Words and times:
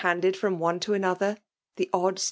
handed 0.01 0.35
from 0.35 0.57
one 0.57 0.79
to 0.79 0.95
another; 0.95 1.37
the 1.77 1.87
odds 1.93 2.19